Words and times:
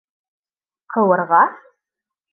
Ҡыуырға? 0.95 1.43